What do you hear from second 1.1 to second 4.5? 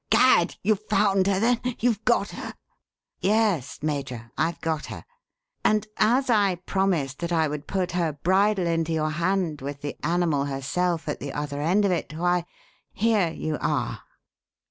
her, then? You've got her?" "Yes, Major,